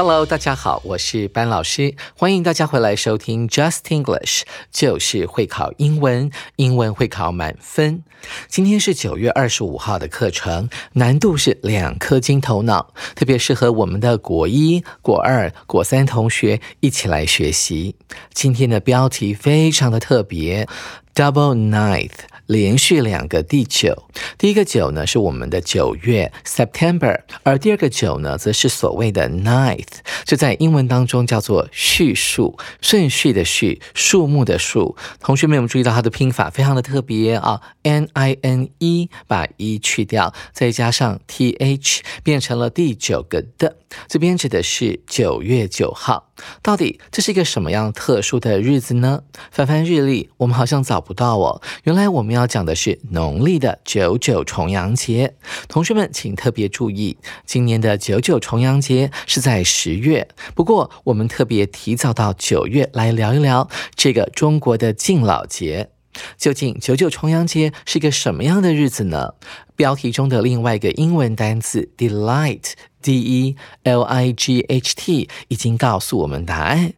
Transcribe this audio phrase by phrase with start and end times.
[0.00, 8.04] Hello，大家好，我是班老师，欢迎大家回来收听 Just English，就是会考英文，英文会考满分。
[8.46, 17.96] 今天是九月二十五号的课程，难度是两颗金头脑，特别适合我们的国一、国二、国三同学一起来学习。
[18.32, 20.68] 今天的标题非常的特别
[21.12, 22.12] ，Double Ninth。
[22.48, 24.04] 连续两个第九，
[24.38, 34.96] 第一个九呢是我们的九月 September，而第二个九呢则是所谓的 ninth，这在英文当中叫做序数，顺序的序，数目的数。
[35.20, 43.76] 同学们有没有注意到它的拼法非常的特别啊？N I N E 把一去掉，再加上 T H 变成了第九个的，
[44.08, 46.27] 这边指的是九月九号。
[46.62, 49.22] 到底这是一个什么样特殊的日子呢？
[49.50, 51.60] 翻翻日历，我们好像找不到哦。
[51.84, 55.34] 原来我们要讲的是农历的九九重阳节。
[55.68, 60.28] 同学们请特别注意，今年的九九重阳节是在十月。
[60.54, 65.90] 不过我们特别提早到九月来聊一聊这个中国的敬老节。
[66.36, 69.34] 究竟九九重阳节是一个什么样的日子呢？
[69.76, 72.72] 标题中的另外一个英文单词 delight。
[73.02, 76.92] D E L I G H T 已经告诉我们答案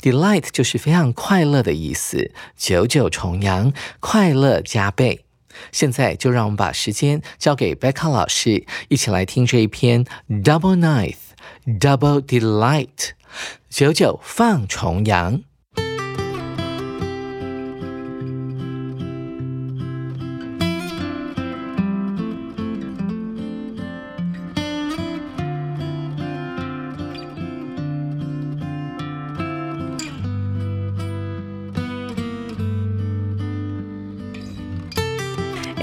[0.00, 5.24] ，delight 就是非常快乐的意思，九九重阳，快乐加倍。
[5.72, 13.10] 现在就让我们把时间交给 Becca 老师，一起来听这一篇 Double Ninth，Double Delight，
[13.70, 15.42] 九九放重阳。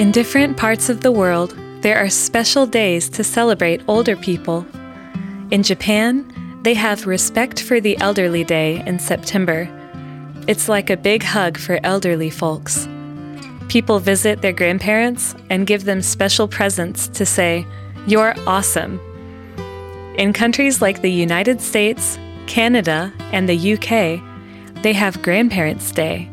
[0.04, 4.66] In different parts of the world, there are special days to celebrate older people.
[5.50, 9.66] In Japan, they have Respect for the Elderly Day in September.
[10.46, 12.86] It's like a big hug for elderly folks.
[13.70, 17.66] People visit their grandparents and give them special presents to say,
[18.06, 19.00] You're awesome.
[20.18, 24.22] In countries like the United States, Canada, and the UK,
[24.84, 26.30] they have Grandparents' Day.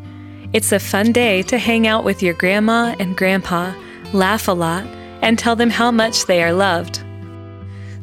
[0.52, 3.72] It's a fun day to hang out with your grandma and grandpa,
[4.12, 4.84] laugh a lot,
[5.22, 7.04] and tell them how much they are loved.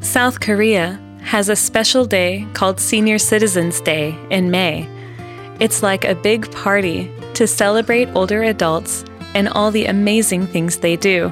[0.00, 4.88] South Korea has a special day called Senior Citizens Day in May.
[5.60, 9.04] It's like a big party to celebrate older adults
[9.34, 11.30] and all the amazing things they do.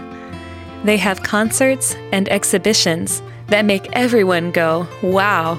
[0.85, 5.59] They have concerts and exhibitions that make everyone go, wow.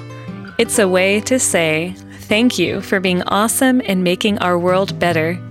[0.59, 1.95] It's a way to say
[2.27, 5.41] thank you for being awesome and making our world better.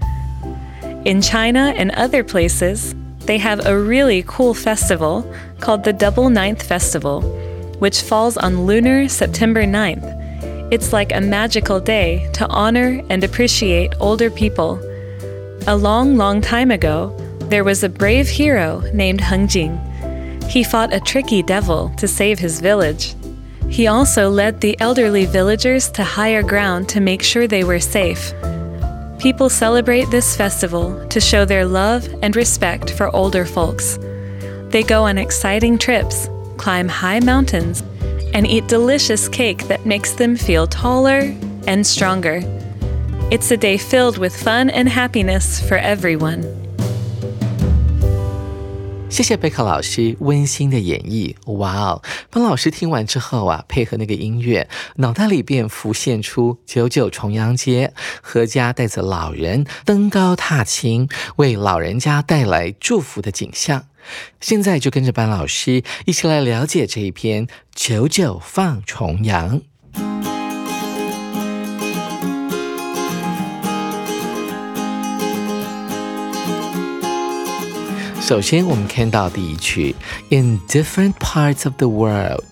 [1.07, 2.93] In China and other places,
[3.27, 5.25] they have a really cool festival
[5.61, 7.23] called the Double Ninth Festival,
[7.79, 10.73] which falls on lunar September 9th.
[10.73, 14.81] It's like a magical day to honor and appreciate older people.
[15.69, 17.17] A long, long time ago,
[17.51, 19.79] there was a brave hero named Heng Jing.
[20.49, 23.15] He fought a tricky devil to save his village.
[23.69, 28.33] He also led the elderly villagers to higher ground to make sure they were safe.
[29.19, 33.99] People celebrate this festival to show their love and respect for older folks.
[34.69, 36.29] They go on exciting trips,
[36.59, 37.83] climb high mountains,
[38.35, 41.35] and eat delicious cake that makes them feel taller
[41.67, 42.43] and stronger.
[43.31, 46.66] It's a day filled with fun and happiness for everyone.
[49.17, 52.03] 谢谢贝克老师温馨的演绎，哇哦！
[52.29, 63.87] 班老师听完之后啊，配合那个音乐，脑袋里便浮现出九九重阳节，阖家带着老人登高踏青，为老人家带来祝福的景象。
[64.43, 69.63] 现在就跟着班老师一起来了解这一篇九九放重阳。
[78.26, 79.96] 首先，我们看到第一句，
[80.30, 82.46] In different parts of the world，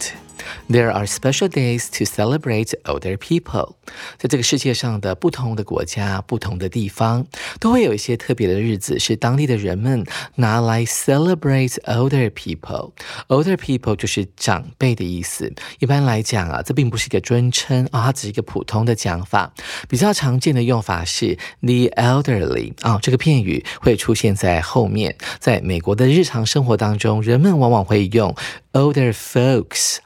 [0.66, 3.74] There are special days to celebrate older people。
[4.16, 7.26] 在这个世界上的不同的国家、不同的地方，
[7.60, 10.06] 都会有一些特别的日子，是当地的人们
[10.36, 12.92] 拿来 celebrate older people。
[13.28, 15.52] older people 就是长辈的意思。
[15.80, 19.52] 一般来讲啊，这并不是一个尊称啊，它只是一个普通的讲法。
[19.86, 25.14] 比较常见的用法是 the elderly 啊，这个片语会出现在后面。
[25.38, 28.34] 在美国的日常生活当中，人们往往会用
[28.72, 29.98] older folks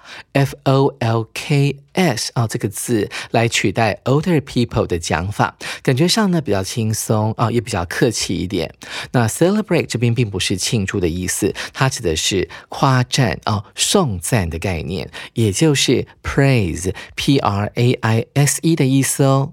[0.65, 1.77] Folks。
[2.35, 8.73] 啊这个字来取代 older people 的讲法，感觉上呢比较轻松啊，也比较客气一点。
[9.11, 19.53] 那 celebrate 这边并不是庆祝的意思，它指的是夸赞啊、颂赞的概念，也就是 praise，p r a i s e 的意思哦。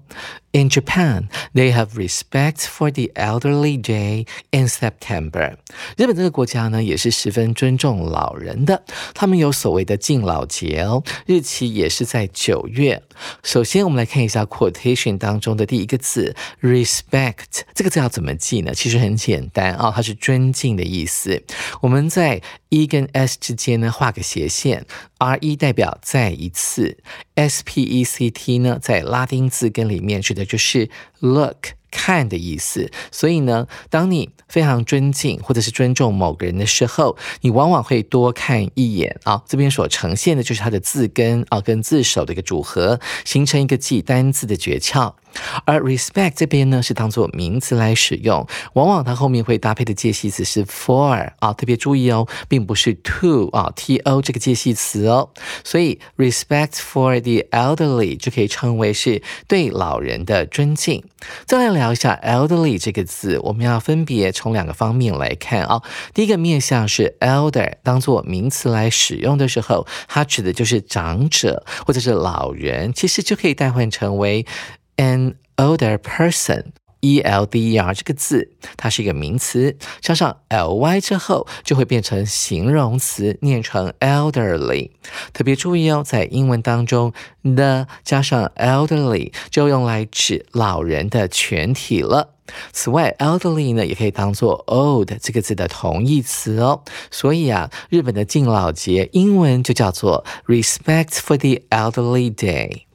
[0.56, 5.58] In Japan, they have respect for the elderly day in September.
[5.98, 8.82] 日本这个国家呢，也是十分尊重老人的。
[9.12, 13.02] 他们有所谓的敬老节哦，日期也是在九月。
[13.42, 17.60] 首先，我们来看一下 quotation 当中的第一个字 respect。
[17.74, 18.72] 这个字要怎么记呢？
[18.72, 21.42] 其实很简单啊，它是尊敬的意思。
[21.82, 24.84] 我们在 e 跟 s 之间呢画个斜线
[25.18, 26.98] ，r e 代表再一次
[27.34, 30.90] ，s p e c t 呢在拉丁字根里面指的就是
[31.20, 32.90] look 看的意思。
[33.10, 39.42] 所以呢，当你非常尊敬或者是尊重某个人的时候，你往往会多看一眼啊。
[39.46, 45.14] 这边所呈现的就是它的字根啊跟字首的一个组合，形成一个记单字的诀窍。
[45.64, 55.30] 而 respect 这边呢是当做名词来使用，往往它后面会搭配的介系词是 for 啊，特别注意哦，并不是 to 啊，to 这个介系词哦。
[55.64, 61.04] 所以 respect for the elderly 就可以称为是对老人的尊敬。
[61.44, 65.82] 再来聊一下 elderly 这个字，我们要分别从两个方面来看啊。
[66.14, 74.46] 第一个面向是 elder 当做名词来使用的时候，它指的就是长者或者是老人，其实就可以代换成为
[74.96, 76.72] an older person。
[77.00, 84.90] e l d e r 这个字，它是一个名词，加上 l y 之后就会变成形容词，念成 elderly。
[85.32, 87.12] 特别注意哦，在英文当中
[87.42, 92.34] ，the 加上 elderly 就用来指老人的全体了。
[92.72, 96.82] 此外，elderly 呢也可以当做 old 这个字的同义词哦。
[97.12, 102.85] 所以啊，日本的敬老节英文就叫做 Respect for the Elderly Day。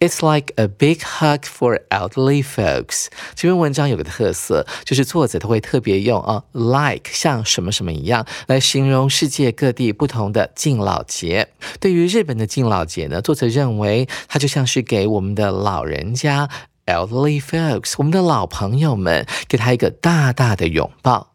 [0.00, 3.06] It's like a big hug for elderly folks。
[3.34, 11.48] 这篇文章有个特色，就是作者他会特别用啊，like 像什么什么一样来形容世界各地不同的敬老节。
[11.80, 16.48] 对于日本的敬老节呢，作者认为它就像是给我们的老人家
[16.86, 21.32] elderly folks，我们的老朋友们，给他一个大大的拥抱。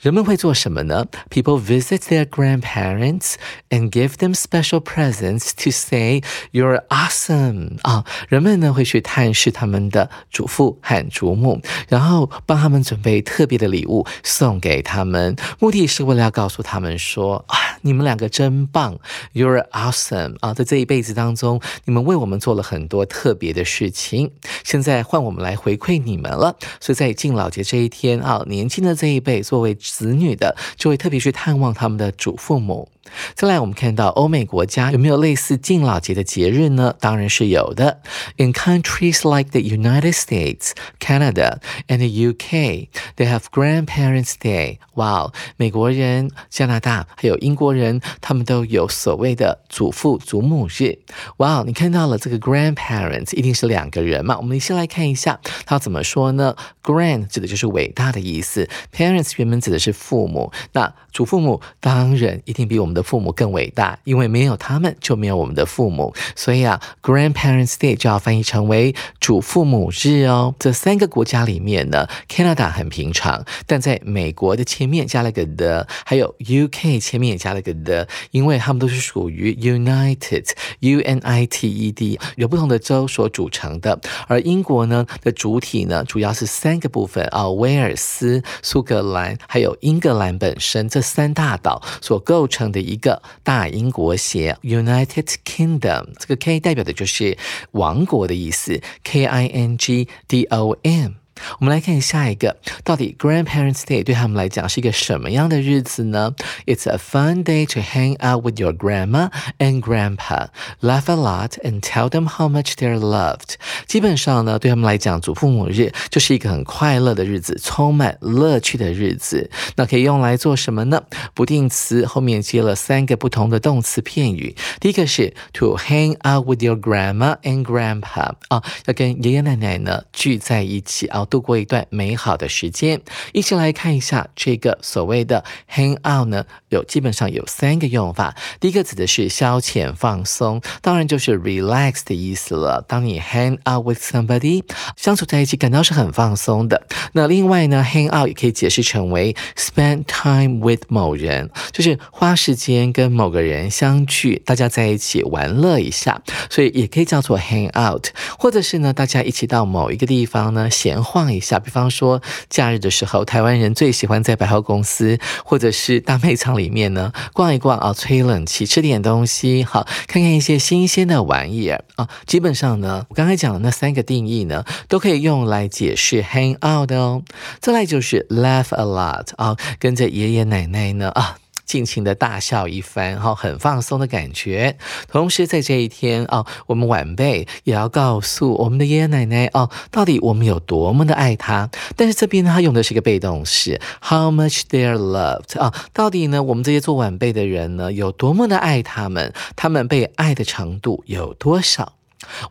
[0.00, 3.34] 人们会做什么呢？People visit their grandparents
[3.70, 6.20] and give them special presents to say
[6.52, 8.04] you're awesome 啊！
[8.28, 18.98] 人们呢会去探视他们的祖父和祖母，然后帮他们准备特别的礼物送给他们，目的是为了要告诉他们说啊，你们两个真棒
[19.32, 20.52] ，you're awesome 啊！
[20.52, 24.30] 在这一辈子当中，你们为我们做了很多特别的事情，
[24.62, 26.54] 现在换我们来回馈你们了。
[26.80, 32.88] 所以在敬老节这一天啊，年轻的这一辈作为子女的就会特别去探望他们的祖父母。
[33.34, 36.94] 再来，我们看到欧美国家有没有类似敬老节的节日呢？
[37.00, 38.00] 当然是有的。
[38.36, 41.58] In countries like the United States, Canada,
[41.88, 44.78] and the UK, they have Grandparents' Day.
[44.94, 50.98] 哇，美国人、加拿大还有英国人，他们都有所谓的祖父祖母日。
[51.38, 54.36] 哇，你看到了这个 grandparents 一定是两个人嘛？
[54.38, 70.54] 我们先来看一下它怎么说呢？Grand 指的就是伟大的意思，Parents 原本指的是父母，那祖父母当然一定比我们的父母更伟大，因为没有他们就没有我们的父母，所以啊，Grandparents' Day 就要翻译成为祖父母日哦。
[70.58, 84.00] 这三个国家里面呢，Canada 很平常，但在美国的前面加了个 the，还有 UK 前面也加了个 the，因为他们都是属于 United，U N I T E D，有不同的州所组成的。
[84.26, 92.85] 而英国呢的主体呢，主要是三个部分啊，威尔斯、苏格兰还有英格兰本身这三大岛所构成的。
[92.86, 97.36] 一个大英国协 United Kingdom，这个 K 代表的就是
[97.72, 101.25] 王国的意思，K I N G D O M。
[101.58, 106.34] 我们来看下一个，到底 Grandparents Day 对他们来讲是一个什么样的日子呢
[106.66, 110.48] ？It's a fun day to hang out with your grandma and grandpa,
[110.80, 113.54] laugh a lot, and tell them how much they're loved。
[113.86, 119.50] 基本上呢，对他们来讲，祖父母日就是一个很快乐的日子，充满乐趣的日子。
[119.76, 121.02] 那可以用来做什么呢？
[121.34, 124.56] 不定词后面接了三个不同的动词片语。
[124.80, 131.25] 第一个是 to hang out with your grandma and grandpa 啊，要跟爷爷奶奶呢聚在一起啊。
[131.26, 133.00] 度过一段美好的时间，
[133.32, 138.34] 一起来看一下这个所谓的 hang out 呢，有基本上有三个用法。
[138.60, 142.84] 第一个指的是消遣放松，当然就是 relax 的意思了。
[142.88, 144.62] 当你 hang out with somebody，
[144.96, 146.86] 相处在一起感到是很放松的。
[147.12, 158.06] 那另外呢，hang out 也可以解释成为 spend time with 某人，就是花时间跟某个人相聚，大家在一起玩乐一下，所以也可以叫做 hang out，
[158.38, 161.15] 或者是呢，大家一起到某一个地方呢闲话。
[161.16, 162.20] 逛一下，比方说
[162.50, 172.06] 假日的时候，台湾人最喜欢在百货公司或者是大卖场里面呢逛一逛啊，吹冷气，吃点东西，好看看一些新鲜的玩意儿啊。
[172.26, 177.22] 基本上呢，我刚才讲的那三个定义呢，都可以用来解释 hang out 的哦。
[177.60, 181.38] 再来就是 laugh a lot 啊，跟着爷爷奶奶呢啊。
[181.66, 184.78] 尽情的大笑一番，哈，很放松的感觉。
[185.08, 191.68] 同时，在这一天哦，我们晚辈也要告诉我们的爷爷奶奶哦，到底我们有多么的爱他。
[191.96, 201.95] 但是这边呢，他用的是一个被动式，how much they're loved 啊，到底呢，我们这些做晚辈的人呢，有多么的爱他们，他们被爱的程度有多少？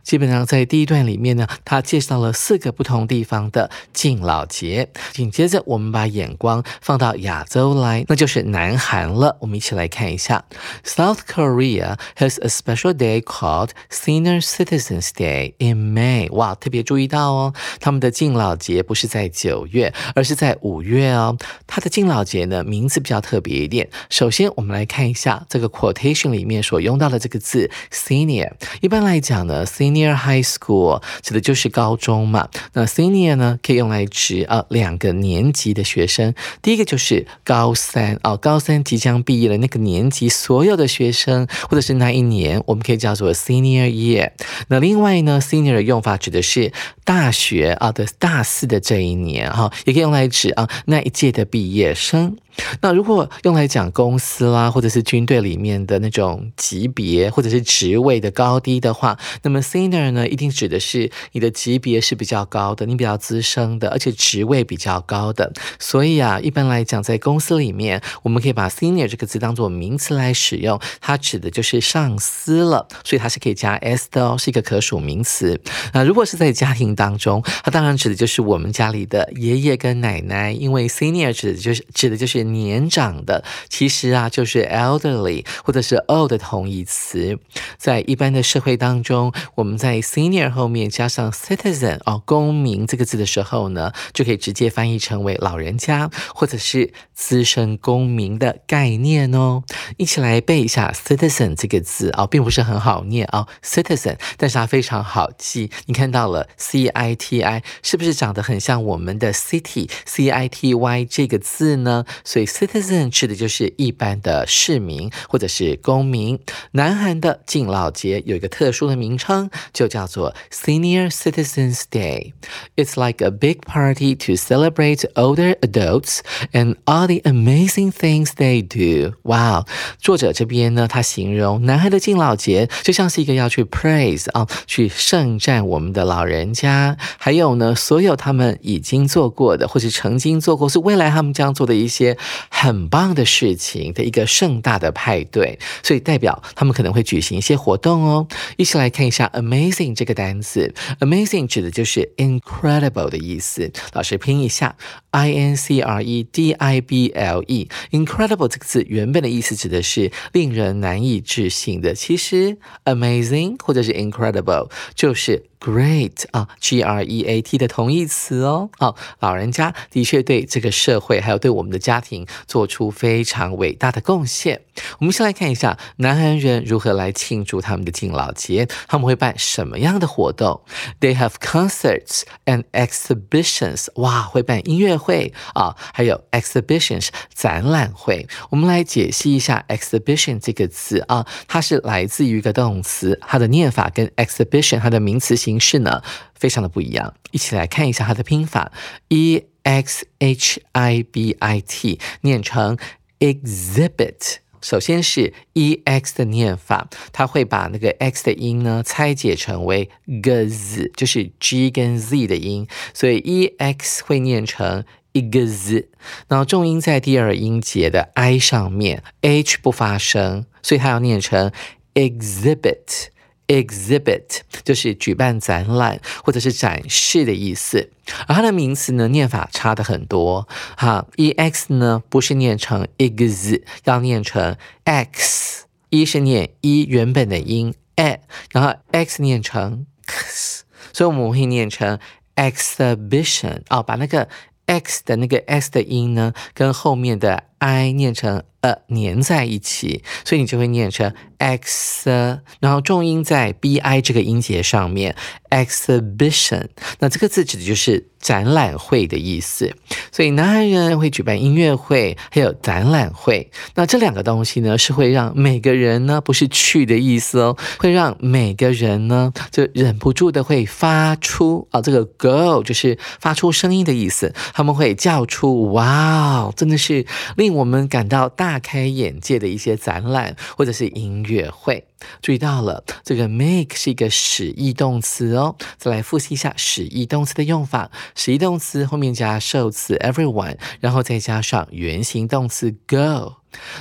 [0.02, 4.88] 基本上在第一段里面呢，他介绍了四个不同地方的敬老节。
[5.12, 9.36] 紧接着，我们把眼光放到亚洲来，那就是南韩了。
[9.40, 10.44] 我们一起来看一下
[10.84, 16.30] ，South Korea has a special day called Senior Citizens Day in May。
[16.32, 21.36] 哇，特别注意到哦，他们的敬老节不是在九月，而是在五月哦。
[21.66, 23.88] 它的敬老节呢，名字比较特别一点。
[24.10, 28.52] 首先，我们来看一下这个 quotation 里面所用到的这个字 senior。
[28.80, 29.55] 一般来讲呢。
[29.64, 32.48] Senior high school 指的就是高中嘛？
[32.72, 36.34] 那 senior 呢，可以用来指啊两个年级的学生。
[36.60, 44.30] 第一个就是高三哦，高三即将毕业的那个年级所有的学生，或者是那一年，我们可以叫做 senior year。
[44.68, 46.72] 那另外呢，senior 的用法指的是
[47.04, 52.36] 大学啊的大四的这一年哈，也可以用来指啊那一届的毕业生。
[52.80, 65.52] 那如果用来讲公司啦，或者是军队里面的那种级别或者是职位的高低的话，那么 senior 呢，一定指的是你的级别是比较高的，你比较资深的，而且职位比较高的。
[65.78, 75.60] 所以啊，一般来讲，在公司里面，我们可以把 senior 这个字当做名词来使用，它指的就是上司了，所以它是可以加 s 的哦，是一个可数名词。
[75.92, 82.45] 那如果是在家庭当中，它当然指的就是我们家里的爷爷跟奶奶，因为 senior 指的就是指的就是。
[82.52, 87.38] 年长的其实啊就是 elderly 或者是 old 的同义词，
[87.76, 99.62] 在一般的社会当中，我们在 senior 后面加上 citizen 哦公民这个字的时候呢，就可以直接翻译成为老人家或者是资深公民的概念哦。
[99.96, 105.70] 一起来背一下 citizen 这个字啊，并不是很好念啊 citizen，但是它非常好记。
[105.86, 112.04] 你看到了 c i t i 是不是长得很像我们的 city c i t y 这个字呢？
[112.36, 116.38] 所以 citizen 指的就是一般的市民或者是公民。
[116.72, 122.34] 南韩的敬老节有一个特殊的名称，就叫做 Senior Citizens Day。
[122.76, 126.18] It's like a big party to celebrate older adults
[126.52, 129.14] and all the amazing things they do.
[129.22, 129.64] Wow，，
[129.98, 142.14] 作者这边呢，他形容南韩的敬老节就像是一个要去 praise 啊，去盛赞我们的老人家，还有呢，所有他们已经做过的，或是曾经做过，是未来他们将做的一些。
[142.50, 148.26] 很棒的事情的一个盛大的派对，所以代表他们可能会举行一些活动哦。
[148.56, 153.72] 一起来看一下 amazing 这个单词，amazing 指的就是 incredible 的意思。
[153.92, 154.76] 老师拼一下
[155.16, 161.94] ，i n c r e d i b l e，incredible 这个字原本的意思指的是令人难以置信的。
[161.94, 165.46] 其实 amazing 或者是 incredible 就是。
[165.58, 168.68] Great 啊，G R E A T 的同义词哦。
[168.78, 174.60] 好，老人家的确对这个社会还有对我们的家庭做出非常伟大的贡献。
[174.98, 180.60] 我们先来看一下南韩人如何来庆祝他们的敬老节，他们会办什么样的活动
[181.00, 183.86] ？They have concerts and exhibitions。
[183.94, 184.96] 哇，会办音乐。
[185.06, 188.26] 会啊，还有 exhibitions 展览会。
[188.50, 196.02] 我们来解析一下 exhibition 这个词啊，它是来自于一个动词，它的念法跟 exhibition 它的名词形式呢
[196.34, 197.14] 非常的不一样。
[197.30, 198.72] 一起来看一下它的拼法
[199.08, 202.76] ，e x h i b i t，念成
[203.20, 204.38] exhibit。
[204.60, 209.88] 首先是 e x 的念法，它会把那个 x 的音呢拆解成为
[210.22, 215.88] g z，就是 g 跟 z 的音，所以 e x 会念成一个 z。
[216.28, 221.50] 然后重音在第二音节的 i 上面，h 不发声，所以它要念成
[221.94, 223.08] exhibit。
[223.46, 227.90] Exhibit 就是举办展览或者是展示的意思，
[228.26, 230.48] 而它的名词呢念法差的很多。
[230.76, 235.64] 哈，e x 呢不是念成 ex，要念成 x。
[235.88, 238.18] 一是念一原本的音 e，
[238.50, 241.98] 然后 x 念成 x，所以我们会念成
[242.34, 243.62] exhibition。
[243.70, 244.28] 哦，把那个
[244.66, 248.42] x 的那个 s 的音呢跟后面的 i 念成。
[248.62, 252.10] 呃，粘在一起，所以你就会念成 x，
[252.58, 255.14] 然后重音在 b i 这个音节上面
[255.50, 256.66] ，exhibition。
[256.98, 259.72] 那这个字指的就是展览会的意思。
[260.10, 263.52] 所以南韩人会举办音乐会，还有展览会。
[263.76, 274.34] 那这两个东西呢，是会让每个人呢，不是去的意思哦，会让每个人呢，就忍不住的会发出啊，这个 go 就是发出声音的意思。
[274.52, 278.56] 他们会叫出哇哦，真的是令我们感到大。
[278.66, 281.84] 开眼界的一些展览或者是音乐会，
[282.20, 285.54] 注意到了这个 make 是一个使役动词哦。
[285.78, 293.34] 再来复习一下使役动词的用法：使役动词后面加受词 everyone，然后再加上原形动词 go。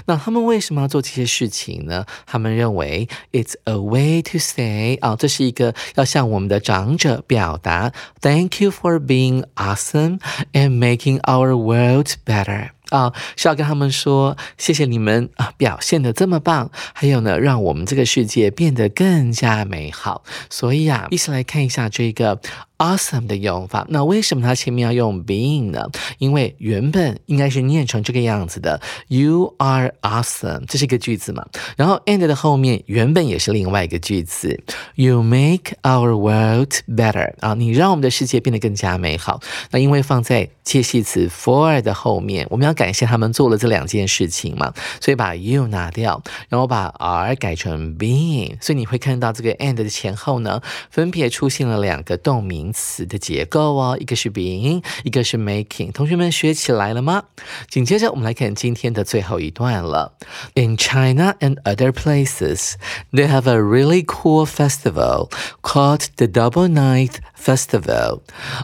[0.05, 2.05] 那他们为什么要做这些事情呢？
[2.25, 7.91] 他们认为 it's a way to say 啊，这是一个要向我们的长者表达
[8.21, 10.19] thank you for being awesome
[10.53, 12.69] and making our world better。
[12.89, 20.23] 啊，是要跟他们说，谢谢你们啊，表现的这么棒，还有呢，让我们这个世界变得更加美好。
[20.51, 22.39] 所以啊，一起来看一下这个。
[22.77, 25.89] Awesome 的用法，那为什么它前面要用 being 呢？
[26.17, 31.45] 因为原本应该是念成这个样子的，You are awesome，这是一个句子嘛。
[31.77, 34.61] 然后 and 的后面原本也是另外一个句子
[34.95, 39.39] ，You make our world better 啊，你让我们的世界变得更加美好。
[39.71, 50.61] 那因为放在介系词 for 的后面，我们要感谢他们做了这两件事情嘛，所以把 you 拿掉，然后把 r 改成 being，所以你会看到这个 and 的前后呢，
[50.91, 52.64] 分别出现了两个动名。
[52.64, 55.92] 名词的结构哦，一个是 being，一个是 making。
[55.92, 57.24] 同学们学起来了吗？
[57.68, 60.14] 紧接着我们来看今天的最后一段了。
[60.54, 62.74] In China and other places,
[63.12, 65.30] they have a really cool festival
[65.62, 68.19] called the Double Night Festival。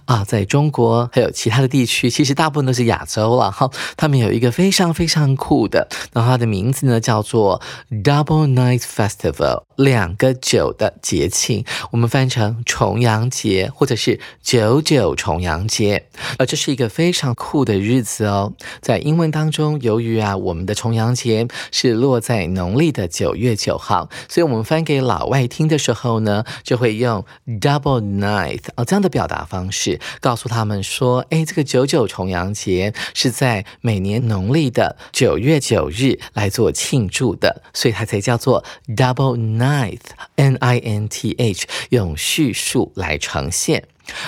[0.05, 3.69] 啊，在中国还有其他的地区，其实大部分都是亚洲了哈。
[3.95, 13.95] 他们有一个非常非常酷的，那它的名字呢叫做 Double Night Festival，两个九的节庆，我们翻成重阳节或者。
[14.01, 16.07] 是九九重阳节，
[16.39, 18.51] 而这是一个非常酷的日子哦。
[18.81, 27.23] 在英文当中，由于啊我们的重阳节是落在农历的九月九号，所以我们翻给老外听的时候呢，就会用
[27.59, 43.83] double ninth 啊这样的表达方式，告诉他们说，哎，这个九九重阳节是在每年农历的九月九日来做庆祝的，所以它才叫做 double ninth，n i n t h，用叙述来呈现。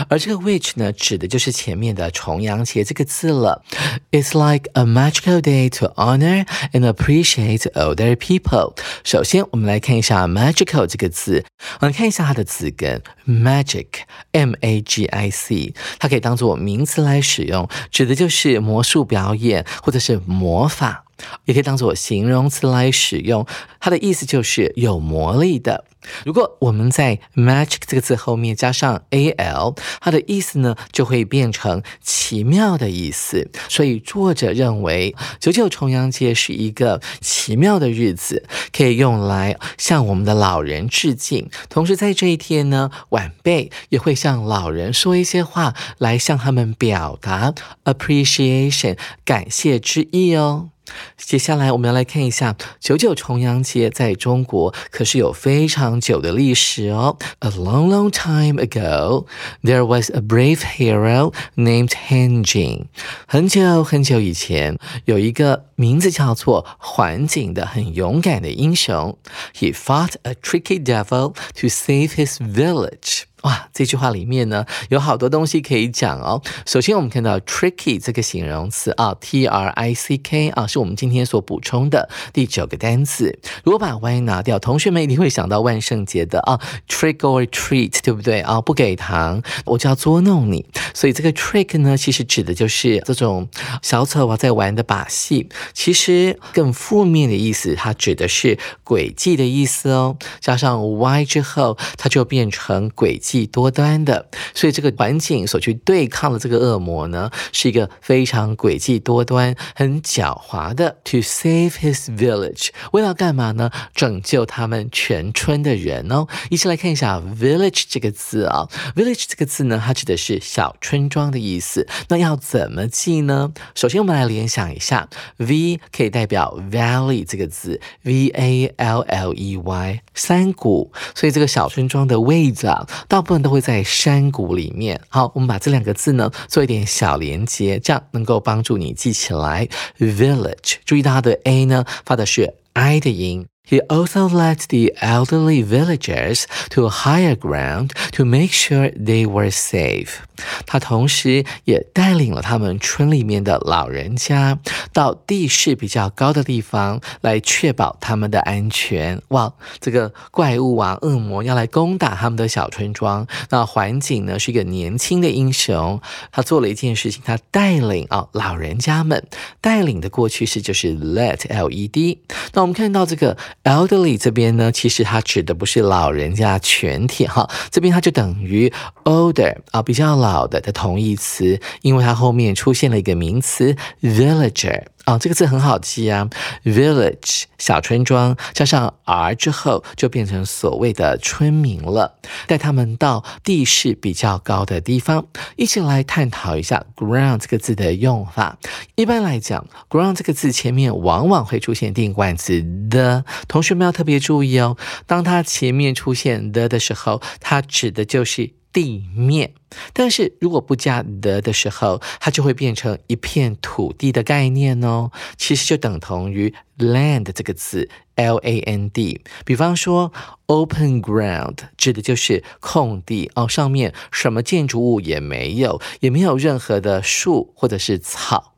[0.08, 3.64] 而这个 which 呢，指的就是前面的重阳节这个字了。
[4.12, 8.76] It's like a magical day to honor and appreciate older people。
[9.04, 11.46] 首先，我们来看一下 magical 这个字，
[11.80, 21.03] 我们看一下它的词根 magic，m a g i c，它可以当做名词来使用，指的就是魔术表演或者是魔法。
[21.46, 23.46] 也可以当做形容词来使用，
[23.80, 25.86] 它的意思就是有魔力的。
[26.26, 33.50] 如果我们在 magic 这个字后面加上 a l，它的意思呢就会变成奇妙的意思。
[33.70, 38.46] 所以作者认为九九重阳节是一个奇妙的日子，
[38.76, 41.50] 可以用来向我们的老人致敬。
[41.70, 47.54] 同时在这一天呢，晚辈也会向老人说一些话，来向他们表达
[47.86, 50.72] appreciation 感谢之意哦。
[51.18, 57.18] 接下来我们要来看一下九九重阳节在中国可是有非常久的历史哦。
[57.40, 59.26] A long, long time ago,
[59.64, 62.86] there was a brave hero named Han Jing。
[63.28, 69.18] 很久很久以前，有一个名字叫做环景的很勇敢的英雄。
[69.56, 73.24] He fought a tricky devil to save his village。
[73.44, 76.42] 哇，这句话里面呢有好多东西可以讲哦。
[76.66, 83.38] 首先，我们看到 tricky 这个形容词啊，t r i c k 啊，是我们今天所补充的第九个单词。
[83.66, 88.62] 如果把 y 拿掉，同学们一定会想到万圣节的啊，trick or treat，对不对啊？
[88.62, 90.66] 不给糖，我就要捉弄你。
[90.94, 93.50] 所以这个 trick 呢，其实指的就是这种
[93.82, 95.50] 小丑啊在玩的把戏。
[95.74, 100.16] 其实更负面的意思，它指的是诡计的意思哦。
[100.40, 103.33] 加上 y 之后，它就变成诡计。
[103.34, 110.98] 计多端的，所以这个环境所去对抗的这个恶魔呢，是一个非常诡计多端、很狡猾的。
[111.06, 113.72] To save his village，为了干嘛呢？
[113.96, 116.28] 拯救他们全村的人哦。
[116.52, 121.88] 一起来看一下 village 这个字啊，village 这个字呢，它指的是小村庄的意思。
[122.10, 123.52] 那要怎么记呢？
[123.74, 135.02] 首先我们来联想一下，v 可以代表 valley 这个字，v a l l e y 山谷，所以这个小村庄的位置啊，到部分都会在山谷里面。
[135.10, 139.68] 好，我们把这两个字呢做一点小连接，这样能够帮助你记起来。
[139.98, 143.48] Village，注意到它的 a 呢发的是 i 的音。
[143.66, 150.18] He also led the elderly villagers to higher ground to make sure they were safe.
[150.66, 154.60] 他同时也带领了他们村里面的老人家
[154.92, 159.22] 到地势比较高的地方来确保他们的安全。
[159.30, 163.26] 哇，这个怪物啊，恶魔要来攻打他们的小村庄。
[163.50, 169.26] 那环境呢是一个年轻的英雄，他做了一件事情，他带领啊老人家们
[169.62, 172.20] 带领的过去式就是 led，l e d。
[172.52, 173.38] 那我们看到这个。
[173.64, 178.72] Elderly 这边呢，其实它指的不是老人家全体哈，这边它就等于
[179.06, 184.84] older 啊，比较老的的同义词，因为它后面出现了一个名词 villager。
[185.06, 186.30] 哦，这个字很好记啊
[186.64, 198.58] ，village 小村庄加上 r 之后就变成所谓的村民了，带他们到地势比较高的地方，一起来探讨一下 ground 这个字的用法。
[198.96, 209.54] 一般来讲，ground 这个字前面往往会出现定冠词 the，同学们要特别注意哦，当它前面出现 the 的时候，它指的就是地面。
[209.94, 215.12] 但是如果不加 the 的时候，它就会变成一片土地的概念哦。
[215.38, 219.22] 其实就等同于 land 这个字，l a n d。
[219.46, 220.12] 比方说
[220.48, 228.53] open ground 指的就是空地哦，上面什么建筑物也没有，也没有任何的树或者是草。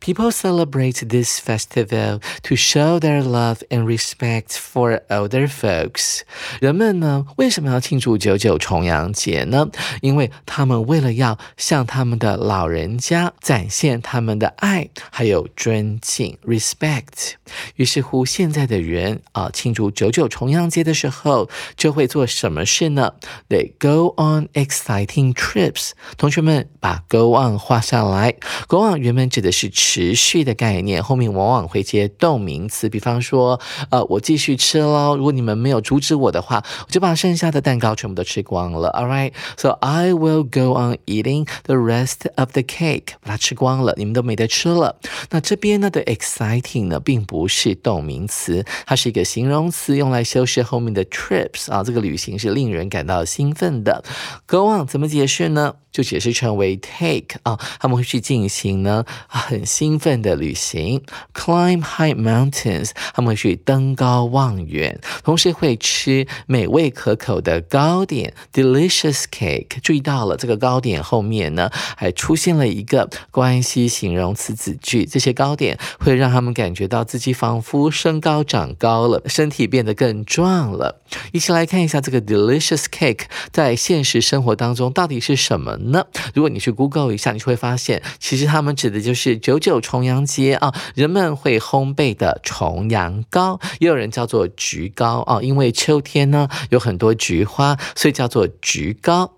[0.00, 6.20] People celebrate this festival to show their love and respect for older folks。
[6.60, 9.68] 人们呢，为什么要庆祝九九重阳节呢？
[10.02, 17.32] 因为他们为了要向他们的老人家展现他们的爱，还有尊敬 （respect）。
[17.74, 23.14] 于是乎，现在的人啊，庆祝九九重阳节的时候，就会做什么事呢？
[23.48, 25.92] They go on exciting trips。
[26.16, 28.36] 同学们，把 go on 画下来。
[28.68, 29.72] go on 原本指的是。
[29.91, 35.17] 持续的概念后面往往会接动名词，比方说，呃，我继续吃喽。
[35.17, 38.89] 如果你们没有阻止我的话，我就把剩下的蛋糕全部都吃光了。
[38.91, 44.95] All right, so I will go on eating the rest of the cake，把它吃光了，你们都没得吃了。
[45.29, 54.01] 那这边呢的 exciting 呢，并不是动名词，它是一个形容词，用来修饰后面的 trips 啊，这个旅行是令人感到兴奋的。
[54.47, 55.75] Go on 怎么解释呢？
[55.91, 61.01] 就解释成为 take 啊，他们会去进行呢很兴奋的旅行
[61.33, 69.79] ，climb high mountains，他们会去登高望远，同时会吃美味可口的糕点，delicious cake。
[69.81, 81.01] 注意到了这个糕点后面呢，还出现了一个关系形容词子句，这些糕点会让他们感觉到自己仿佛身高长高了，身体变得更壮了。
[81.33, 85.79] 一起来看一下这个 delicious cake 在现实生活当中到底是什么。
[85.87, 99.33] 那如果你去 Google 一下，你就会发现，其实他们指的就是九九重阳节啊，人们会烘焙的重阳糕，也有人叫做菊糕啊，因为秋天呢有很多菊花，所以叫做菊糕。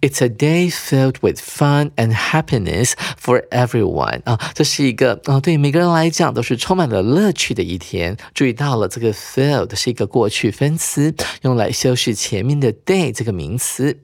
[0.00, 8.16] It's a day filled with fun and happiness for everyone 啊，这是一个啊，对每个人来讲都是充满了乐趣的一天。
[8.34, 14.03] 注意到了，这个 filled 是一个过去分词，用来修饰前面的 day 这个名词。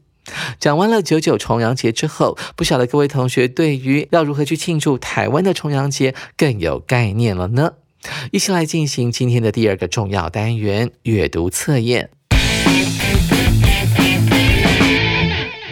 [0.58, 7.72] 讲完了九九重阳节之后，不晓得各位同学对于要如何去庆祝台湾的重阳节更有概念了呢？
[8.30, 12.10] 一起来进行今天的第二个重要单元——阅读测验。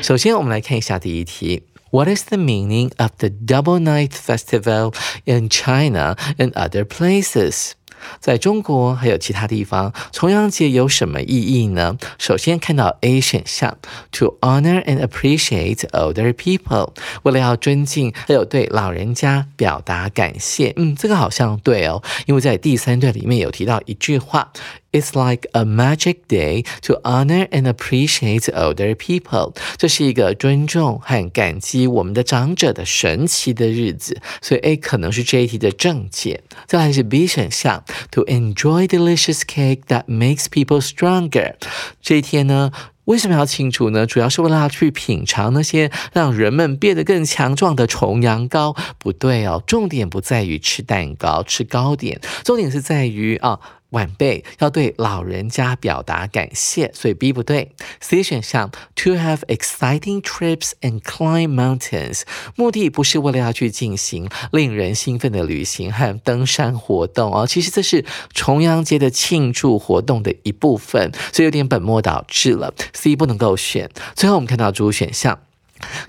[0.03, 7.78] 首先，我们来看一下第一题：What is the meaning of the Double Night Festival in China and other places？
[8.21, 11.97] 在中国还有其他地方，重阳节有什么意义呢？
[12.19, 13.79] 首先看到 A 选项
[14.13, 16.91] ，to honor and appreciate older people，
[17.23, 20.73] 为了要尊敬还有对老人家表达感谢。
[20.77, 24.53] 嗯，这个好像对哦，因为在第三段里面有提到一句话。
[24.91, 29.55] It's like a magic day to honor and appreciate older people。
[29.77, 36.43] 这是一个尊重和感激我们的长者的神奇的日子，所以 A 可能是这一题的正解。
[36.67, 41.57] 再来是 B 选项，to enjoy delicious cake that makes people stronger。
[42.01, 42.73] 这一天呢，
[43.05, 44.07] 为什么要庆祝呢？
[44.07, 48.75] 主要是为了去品尝那些让人们变得更强壮的重阳糕。
[48.99, 53.61] 不对哦，重点不在于吃蛋糕、吃糕点，重点是在于啊。
[53.91, 57.73] 晚辈要对老人家表达感谢，所以 B 不对。
[58.01, 62.23] C 选项 To have exciting trips and climb mountains，
[62.57, 72.75] 目的不是为了要去进行令人兴奋的旅行和登山活动哦，其实这是重阳节的庆祝活动的一部分，所以有点本末倒置了。
[72.93, 73.91] C 不能够选。
[74.15, 75.39] 最后我们看到主选项。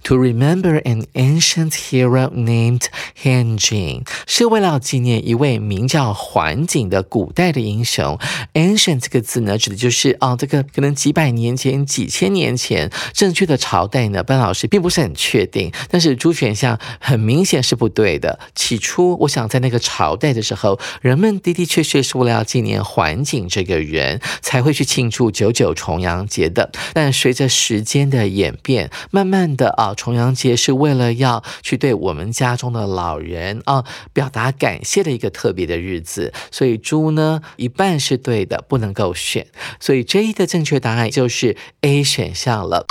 [0.03, 2.85] To remember an ancient hero named
[3.23, 8.17] Han Jin，是为了纪念一位名叫桓景的古代的英雄。
[8.53, 15.71] Ancient 这个字呢，指的就是哦，这个可能几百年前、几千年前，正确的朝代呢，班老师并不是很确定。
[15.91, 18.39] 但是朱选项很明显是不对的。
[18.55, 26.71] 起初，我想在那个朝代的时候，人们的的确确是为了要纪念桓景这个人，才会去庆祝九九重阳节的。
[26.93, 29.58] 但随着时间的演变，慢慢。
[29.59, 39.45] 的啊，重阳节是为了要去对我们家中的老人啊表达感谢的一个特别的日子，所以猪呢一半是对的，不能够选，
[39.81, 42.85] 所以这一的正确答案就是 A 选项了。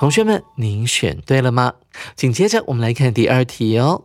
[0.00, 1.74] 同学们，您选对了吗？
[2.16, 4.04] 紧接着我们来看第二题哦。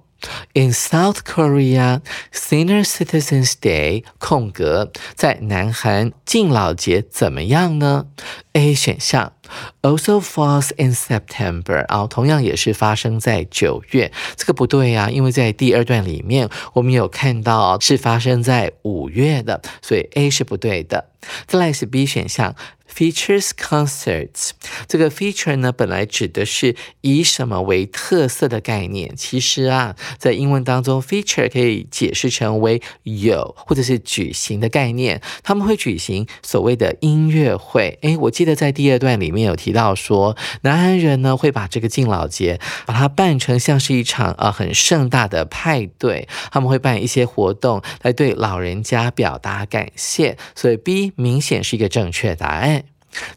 [0.54, 2.00] In South Korea,
[2.32, 8.06] Senior Citizens Day 空格在南韩敬老节怎么样呢
[8.54, 9.34] ？A 选项
[9.82, 21.10] also falls in September 啊，同样也是发生在九月，这个不对呀，因为在第二段里面我们有看到是发生在五月的，所以 A 是不对的。
[21.48, 22.56] 再来是 B 选项。
[22.96, 24.52] Features concerts，
[24.88, 29.16] 这个 feature 呢，本来指的是以什么为特色的概念。
[29.16, 35.20] 其实啊，在英文当中，feature 可以解释成为有或者是举行的概念。
[35.42, 37.98] 他们会举行所谓的音乐会。
[38.04, 46.28] 诶，我记得在第二段里面有提到说，南韩人呢会把这个敬老节把它办成像是一场啊很盛大的派对。
[46.52, 50.38] 他们会办一些活动来对老人家表达感谢。
[50.54, 52.83] 所以 B 明显是一个正确答案。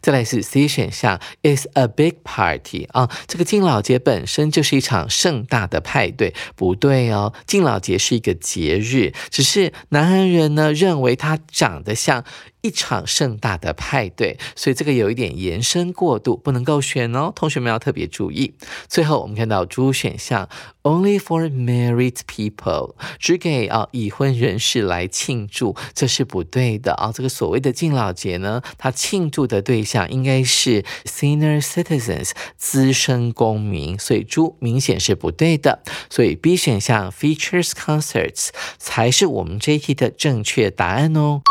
[0.01, 12.23] 再来是 C 选项，is a big party 啊，这个敬老节本身就是一场盛大的派对，不对哦，敬老节是一个节日，只是南韩人呢认为它长得像。
[12.67, 17.31] 一场盛大的派对，所以这个有一点延伸过度，不能够选哦。
[17.33, 18.53] 同学们要特别注意。
[18.89, 20.49] 最后我们看到主选项
[20.83, 27.09] ，only for married people，只给啊已婚人士来庆祝，这是不对的啊。
[27.13, 35.81] 这个所谓的敬老节呢，它庆祝的对象应该是 senior citizens，资深公民，所以猪明显是不对的。
[36.09, 41.41] 所以 B 选项 features concerts 才是我们这一题的正确答案哦。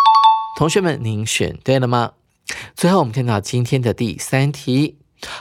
[0.56, 2.12] 同学们，您选对了吗？
[2.74, 4.96] 最后，我们看到今天的第三题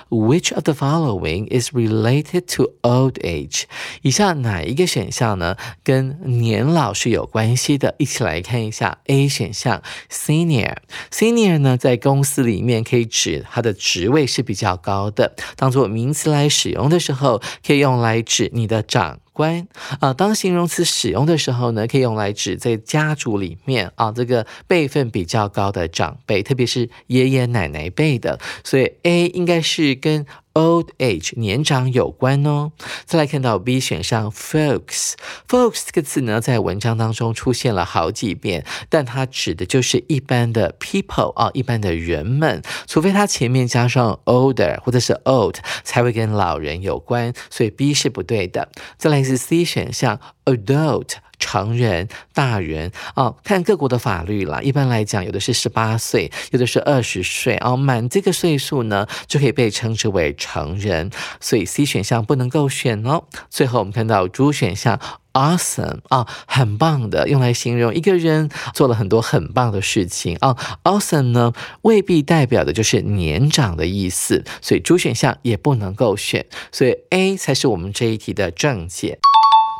[0.09, 3.63] ：Which of the following is related to old age？
[4.01, 7.95] 以下哪一个选项呢，跟年老是有关系的？
[7.97, 8.97] 一起来看一下。
[9.05, 19.21] A 选项，Senior，Senior 呢，在公司里面可以指他的职位是比较高的，当做名词来使用的时候，可以用来指你的长。
[19.35, 19.67] 官
[19.99, 28.39] 啊，当形容词使用的时候呢，可以用来指在家族里面啊，这个辈分比较高的长辈，特别是爷爷奶奶辈的。
[28.63, 32.71] 所以 A 应该是跟 old age 年长有关哦。
[33.05, 47.33] 再来看到 B 选项 folks，folks 这个词呢，在文章当中出现了好几遍，但它指的就是一般的 people 啊，一般的人们，除非它前面加上 older 或者是 old，才会跟老人有关。
[47.49, 48.69] 所以 B 是不对的。
[48.97, 49.25] 再来。
[49.25, 51.13] 是 C 选项，adult
[51.45, 54.59] 成人、大人哦，看各国的法律啦。
[54.63, 61.11] 一般来讲，有的是十八岁，有的是二十岁哦，满这个岁数呢，就可以被称之为成人。
[61.39, 63.25] 所以 C 选项不能够选哦。
[63.51, 64.99] 最后我们看到 D 选项
[65.33, 70.57] ，awesome 啊，很棒的，用来形容一个人做了很多很棒的事情啊。
[70.83, 71.53] awesome 呢，
[71.83, 76.47] 未必代表的就是年长的意思，所以 D 选项也不能够选。
[76.71, 79.19] 所以 A 才是我们这一题的正解。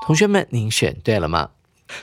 [0.06, 1.50] 同学们，您选对了吗？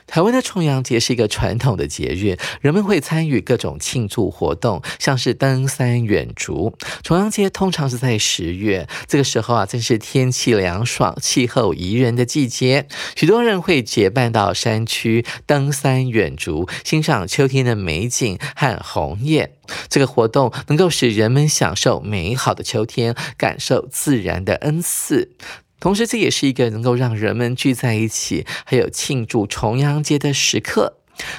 [0.07, 6.75] 台湾的重阳节是一个传统的节日，人们会参与各种庆祝活动，像是登山远足。
[7.03, 19.55] 重阳节通常是在十月，这个时候啊，正是天气凉爽、气候宜人的季节，许多人会结伴到山区登山远足，欣赏秋天的美景和红叶。
[19.89, 25.31] 这个活动能够使人们享受美好的秋天，感受自然的恩赐。
[25.83, 30.95] 同时，这也是一个能够让人们聚在一起，还有庆祝重阳节的时刻。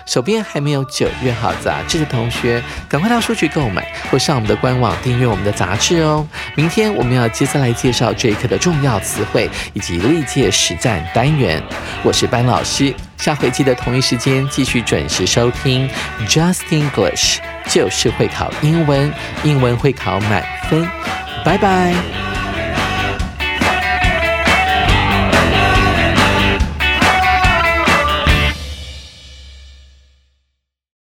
[0.05, 6.27] 手边还没有九月号杂志的同学，赶快到书局购买，或上我们的官网订阅我们的杂志哦。
[6.55, 11.63] 明天我们要接下来介绍这一课的重要词汇以及历届实战单元。
[12.03, 15.89] 我是班老师，下回记得同一时间继续准时收听
[16.27, 17.37] Just English，
[17.69, 19.09] 就是会考英文，
[19.45, 20.85] 英文会考满分。
[21.45, 21.95] 拜拜。